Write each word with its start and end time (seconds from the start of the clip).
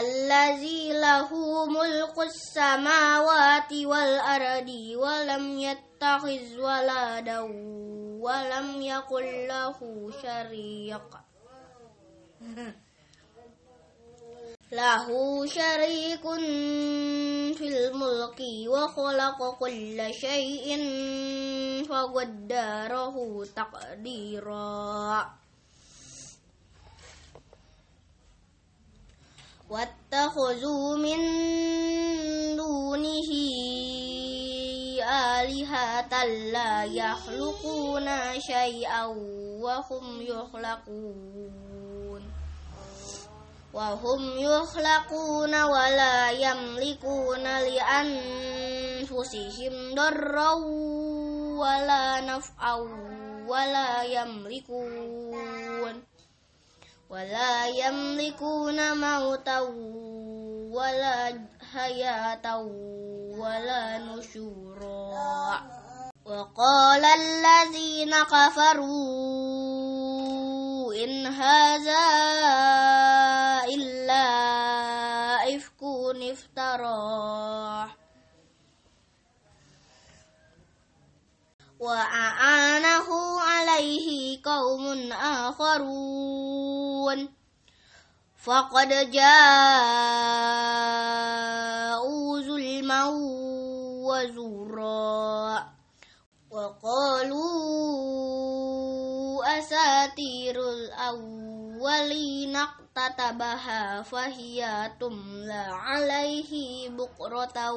الذي 0.00 0.92
له 0.92 1.30
ملك 1.66 2.18
السماوات 2.18 3.72
والأرض 3.72 4.68
ولم 4.94 5.58
يتخذ 5.58 6.44
ولدا 6.58 7.40
ولم 8.20 8.82
يكن 8.82 9.26
له 9.48 9.78
شريك. 10.22 11.12
له 14.72 15.06
شريك 15.46 16.24
في 17.58 17.66
الملك 17.68 18.40
وخلق 18.68 19.58
كل 19.58 19.98
شيء 20.14 20.68
فقدره 21.88 23.16
تقديرا. 23.56 25.38
واتخذوا 29.70 30.96
من 30.96 31.20
دونه 32.56 33.30
آلهة 35.04 36.24
لا 36.24 36.84
يخلقون 36.84 38.08
شيئا 38.40 39.04
وهم 39.60 40.22
يخلقون. 40.22 41.58
وهم 43.74 44.38
يخلقون 44.38 45.62
ولا 45.62 46.30
يملكون 46.30 47.44
لأنفسهم 47.44 48.14
ضرا 49.94 50.52
ولا 51.60 52.20
نفعا 52.20 52.74
ولا 53.48 54.02
يملكون. 54.02 55.17
ولا 57.10 57.66
يملكون 57.66 59.00
موتا 59.00 59.60
ولا 60.70 61.40
حياة 61.72 62.56
ولا 63.38 63.98
نشورا. 63.98 65.62
وقال 66.28 67.04
الذين 67.04 68.12
كفروا 68.22 69.68
إن 71.04 71.26
هذا 71.26 72.06
إلا 73.64 74.28
إفك 75.56 75.82
افتراه 76.32 77.88
وأعانه 81.80 82.87
عليه 82.87 82.87
قوم 84.68 85.12
آخرون. 85.12 87.28
فقد 88.44 89.10
جاءوا 89.10 89.60
ظلما 92.40 93.04
وزورا. 94.04 95.64
وقالوا 96.50 97.48
أساطير 99.58 100.70
الأولين 100.70 102.56
اقتتبها 102.56 104.02
فهي 104.02 104.90
تملى 105.00 105.66
عليه 105.70 106.88
بكرة 106.88 107.72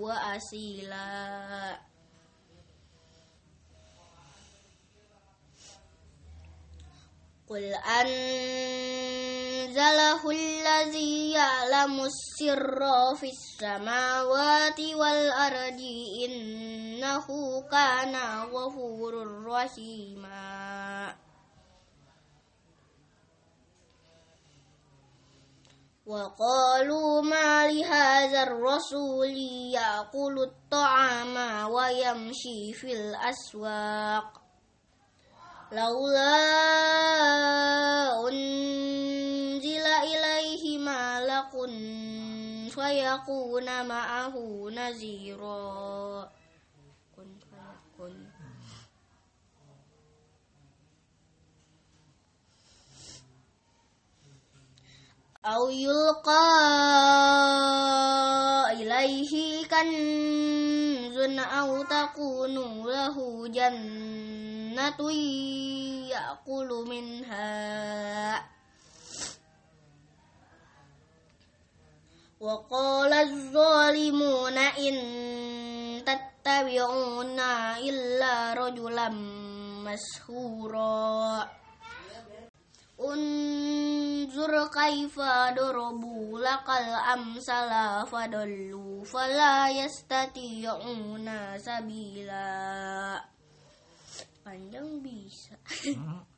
وأصيلا. 0.00 1.91
قل 7.52 7.74
أنزله 8.00 9.40
الذي 10.30 11.30
يعلم 11.30 12.00
السر 12.00 12.80
في 13.16 13.28
السماوات 13.30 14.80
والأرض 14.80 15.80
إنه 16.24 17.26
كان 17.70 18.16
غفور 18.48 19.44
رحيما 19.46 21.14
وقالوا 26.06 27.22
ما 27.22 27.66
لهذا 27.66 28.42
الرسول 28.42 29.36
يأكل 29.74 30.38
الطعام 30.48 31.36
ويمشي 31.70 32.72
في 32.72 32.92
الأسواق 32.92 34.41
لولا 35.71 36.37
أنزل 38.27 39.85
إليه 39.87 40.77
ملك 40.77 41.51
فيكون 42.71 43.87
معه 43.87 44.35
نذيرا 44.71 46.31
كن 47.15 47.39
فيكون 47.39 48.31
أو 55.45 55.69
يلقى 55.69 56.47
إليه 58.71 59.65
كنز 59.67 61.39
أو 61.39 61.83
تكون 61.83 62.55
له 62.85 63.47
جنة 63.47 64.20
يأكل 66.09 66.85
منها 66.89 68.45
وقال 72.39 73.13
الظالمون 73.13 74.57
إن 74.57 74.95
تتبعون 76.05 77.39
إلا 77.77 78.53
رجلا 78.53 79.09
مسحورا 79.85 81.49
انظر 82.99 84.67
كيف 84.67 85.19
ضربوا 85.55 86.39
لك 86.39 86.67
الأمثل 86.69 87.71
فضلوا 88.11 89.05
فلا 89.05 89.69
يستطيعون 89.69 91.27
سبيلا 91.57 93.21
panjang 94.42 94.98
bisa. 95.02 95.54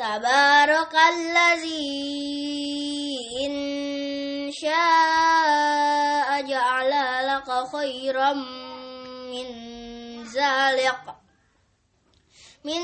Tabarakalladzi 0.00 1.84
in 3.44 3.54
syaa 4.48 6.40
ja'ala 6.40 7.20
laka 7.28 7.68
khairam 7.68 8.40
min 9.28 9.48
zalik. 10.24 11.04
Min 12.64 12.80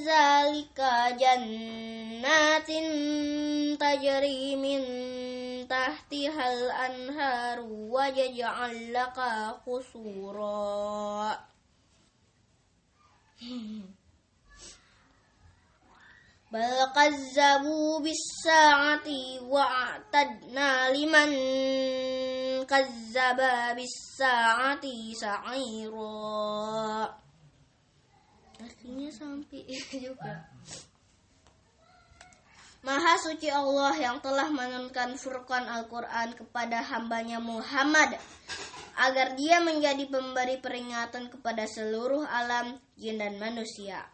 zalika 0.00 1.12
jannatin 1.20 2.86
tajri 3.76 4.56
min 4.56 4.84
tahtihal 5.68 6.72
anharu 6.72 7.92
wa 7.92 8.08
yaj'al 8.08 8.92
laka 8.92 9.60
qusura 9.68 11.51
بل 16.51 16.77
كذبوا 16.95 17.99
بالساعة 17.99 19.09
وأعتدنا 19.43 20.89
لمن 20.95 21.29
كذب 22.65 23.39
بالساعة 23.75 24.85
سعيرا 25.21 26.47
Artinya 28.57 29.09
sampai 29.13 29.69
juga 29.93 30.49
Maha 32.81 33.13
suci 33.21 33.53
Allah 33.53 33.93
yang 34.01 34.17
telah 34.17 34.49
menurunkan 34.49 35.13
Furqan 35.13 35.67
Al-Quran 35.69 36.33
kepada 36.33 36.81
hambanya 36.81 37.37
Muhammad 37.37 38.17
agar 38.98 39.38
dia 39.38 39.62
menjadi 39.64 40.04
pemberi 40.08 40.60
peringatan 40.60 41.32
kepada 41.32 41.64
seluruh 41.64 42.28
alam 42.28 42.76
jin 42.96 43.20
dan 43.20 43.40
manusia. 43.40 44.08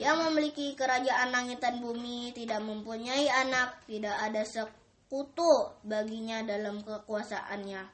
yang 0.00 0.16
memiliki 0.16 0.72
kerajaan 0.80 1.28
langit 1.28 1.60
dan 1.60 1.76
bumi, 1.76 2.32
tidak 2.32 2.64
mempunyai 2.64 3.28
anak, 3.28 3.84
tidak 3.84 4.16
ada 4.16 4.48
sekutu 4.48 5.76
baginya 5.84 6.40
dalam 6.40 6.80
kekuasaannya. 6.80 7.84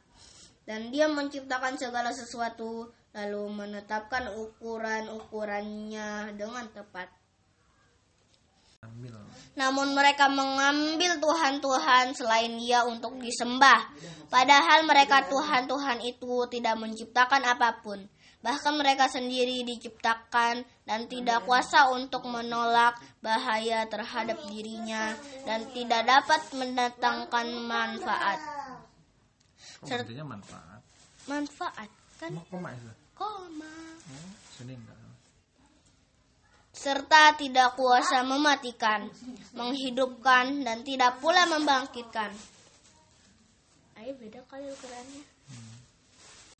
Dan 0.62 0.94
dia 0.94 1.10
menciptakan 1.10 1.74
segala 1.74 2.14
sesuatu, 2.14 2.94
lalu 3.10 3.42
menetapkan 3.50 4.30
ukuran-ukurannya 4.38 6.38
dengan 6.38 6.70
tepat. 6.70 7.10
Ambil. 8.86 9.14
Namun 9.56 9.96
mereka 9.96 10.28
mengambil 10.28 11.16
Tuhan-Tuhan 11.18 12.12
selain 12.12 12.54
dia 12.60 12.84
untuk 12.84 13.16
disembah. 13.18 13.90
Padahal 14.28 14.84
mereka 14.84 15.24
Tuhan-Tuhan 15.26 16.04
itu 16.04 16.44
tidak 16.52 16.76
menciptakan 16.76 17.42
apa 17.42 17.80
pun. 17.80 18.04
Bahkan 18.44 18.74
mereka 18.78 19.10
sendiri 19.10 19.66
diciptakan 19.66 20.62
dan 20.86 21.00
tidak 21.10 21.42
kuasa 21.48 21.90
untuk 21.90 22.28
menolak 22.30 22.94
bahaya 23.18 23.82
terhadap 23.90 24.38
dirinya 24.46 25.18
dan 25.42 25.66
tidak 25.74 26.06
dapat 26.06 26.40
mendatangkan 26.54 27.46
manfaat. 27.66 28.38
Ser- 29.82 30.06
manfaat. 30.22 30.80
Manfaat 31.26 31.90
kan 32.22 32.32
koma 32.46 32.70
itu? 32.70 32.92
koma. 33.18 33.74
Sini 34.54 34.78
enggak. 34.78 34.94
Serta 36.76 37.32
tidak 37.40 37.72
kuasa 37.72 38.20
mematikan, 38.20 39.08
menghidupkan, 39.56 40.60
dan 40.60 40.84
tidak 40.84 41.16
pula 41.24 41.48
membangkitkan. 41.48 42.28
Ayo 43.96 44.12
beda 44.20 44.44
kali 44.44 44.68
Al-Qurannya. 44.68 45.24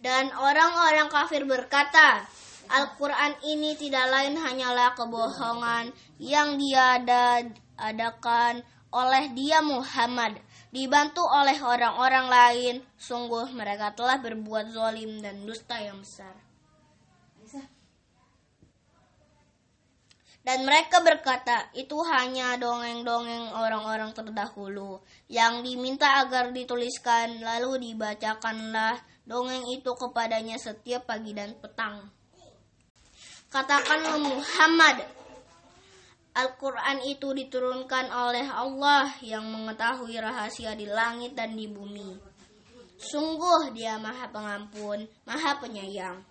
Dan 0.01 0.33
orang-orang 0.33 1.13
kafir 1.13 1.45
berkata, 1.45 2.25
Al-Quran 2.67 3.37
ini 3.45 3.77
tidak 3.77 4.09
lain 4.09 4.41
hanyalah 4.41 4.97
kebohongan 4.97 5.93
yang 6.17 6.57
diadakan 6.57 8.65
oleh 8.91 9.25
dia 9.37 9.61
Muhammad, 9.61 10.41
dibantu 10.73 11.23
oleh 11.23 11.61
orang-orang 11.61 12.27
lain. 12.27 12.75
Sungguh 12.97 13.53
mereka 13.53 13.93
telah 13.93 14.17
berbuat 14.19 14.73
zalim 14.73 15.21
dan 15.21 15.45
dusta 15.45 15.77
yang 15.79 16.01
besar. 16.01 16.35
Dan 20.47 20.63
mereka 20.63 21.03
berkata, 21.03 21.75
itu 21.75 21.99
hanya 22.07 22.55
dongeng-dongeng 22.55 23.51
orang-orang 23.51 24.15
terdahulu 24.15 25.03
yang 25.27 25.67
diminta 25.67 26.23
agar 26.23 26.55
dituliskan, 26.55 27.43
lalu 27.43 27.91
dibacakanlah 27.91 28.95
dongeng 29.27 29.67
itu 29.75 29.91
kepadanya 29.99 30.55
setiap 30.55 31.11
pagi 31.11 31.35
dan 31.35 31.51
petang. 31.59 32.15
Katakanlah 33.51 34.23
Muhammad, 34.23 35.03
Al-Quran 36.39 37.03
itu 37.11 37.35
diturunkan 37.35 38.07
oleh 38.15 38.47
Allah 38.47 39.11
yang 39.27 39.51
mengetahui 39.51 40.15
rahasia 40.15 40.79
di 40.79 40.87
langit 40.87 41.35
dan 41.35 41.59
di 41.59 41.67
bumi. 41.67 42.23
Sungguh 43.03 43.75
dia 43.75 43.99
maha 43.99 44.31
pengampun, 44.31 45.11
maha 45.27 45.59
penyayang. 45.59 46.23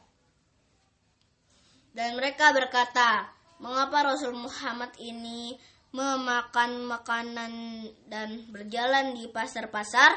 Dan 1.92 2.16
mereka 2.16 2.56
berkata, 2.56 3.35
mengapa 3.60 4.12
Rasul 4.12 4.36
Muhammad 4.36 4.92
ini 5.00 5.56
memakan 5.96 6.92
makanan 6.92 7.54
dan 8.12 8.44
berjalan 8.52 9.16
di 9.16 9.32
pasar-pasar? 9.32 10.12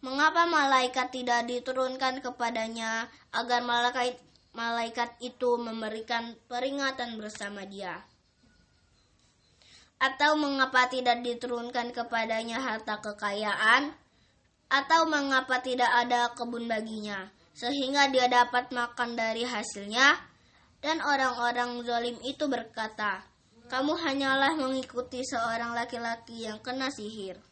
Mengapa 0.00 0.48
malaikat 0.48 1.12
tidak 1.12 1.48
diturunkan 1.48 2.24
kepadanya 2.24 3.08
agar 3.32 3.64
malaikat 3.64 4.16
malaikat 4.56 5.12
itu 5.20 5.60
memberikan 5.60 6.32
peringatan 6.48 7.20
bersama 7.20 7.68
dia? 7.68 8.00
Atau 10.00 10.36
mengapa 10.36 10.88
tidak 10.88 11.20
diturunkan 11.20 11.92
kepadanya 11.92 12.60
harta 12.60 13.00
kekayaan? 13.04 13.92
Atau 14.72 15.04
mengapa 15.06 15.60
tidak 15.60 15.88
ada 15.92 16.32
kebun 16.32 16.66
baginya 16.66 17.28
sehingga 17.56 18.12
dia 18.12 18.28
dapat 18.28 18.68
makan 18.72 19.16
dari 19.16 19.44
hasilnya? 19.44 20.35
Dan 20.86 21.02
orang-orang 21.02 21.82
zalim 21.82 22.14
itu 22.22 22.46
berkata, 22.46 23.26
"Kamu 23.66 23.98
hanyalah 23.98 24.54
mengikuti 24.54 25.26
seorang 25.26 25.74
laki-laki 25.74 26.46
yang 26.46 26.62
kena 26.62 26.94
sihir." 26.94 27.42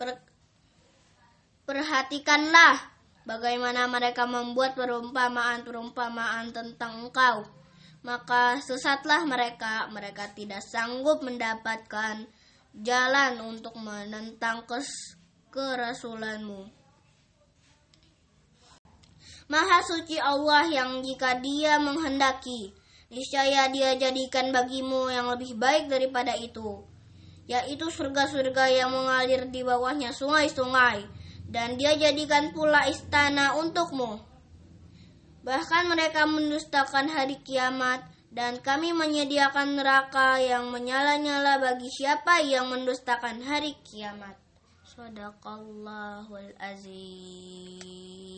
Per- 0.00 0.24
Perhatikanlah 1.68 2.80
bagaimana 3.28 3.84
mereka 3.92 4.24
membuat 4.24 4.72
perumpamaan-perumpamaan 4.72 6.48
tentang 6.56 7.04
engkau. 7.04 7.44
Maka 8.02 8.58
sesatlah 8.64 9.28
mereka, 9.28 9.92
mereka 9.92 10.32
tidak 10.32 10.64
sanggup 10.64 11.20
mendapatkan 11.20 12.24
jalan 12.72 13.32
untuk 13.44 13.76
menentang 13.76 14.64
kes 14.64 15.20
kerasulanmu. 15.52 16.81
Maha 19.50 19.82
suci 19.82 20.18
Allah 20.22 20.66
yang 20.70 21.02
jika 21.02 21.38
dia 21.42 21.78
menghendaki, 21.82 22.74
niscaya 23.10 23.68
dia 23.68 23.98
jadikan 23.98 24.54
bagimu 24.54 25.10
yang 25.10 25.28
lebih 25.28 25.58
baik 25.58 25.90
daripada 25.90 26.32
itu, 26.38 26.86
yaitu 27.50 27.90
surga-surga 27.90 28.70
yang 28.70 28.90
mengalir 28.94 29.50
di 29.50 29.66
bawahnya 29.66 30.14
sungai-sungai, 30.14 31.04
dan 31.50 31.76
dia 31.76 31.98
jadikan 31.98 32.54
pula 32.54 32.86
istana 32.88 33.58
untukmu. 33.58 34.22
Bahkan 35.42 35.90
mereka 35.90 36.22
mendustakan 36.24 37.10
hari 37.10 37.42
kiamat, 37.42 38.06
dan 38.32 38.64
kami 38.64 38.96
menyediakan 38.96 39.76
neraka 39.76 40.40
yang 40.40 40.72
menyala-nyala 40.72 41.60
bagi 41.60 41.92
siapa 41.92 42.40
yang 42.40 42.72
mendustakan 42.72 43.44
hari 43.44 43.76
kiamat. 43.84 44.40
Sadaqallahul 44.88 46.56
azim. 46.56 48.32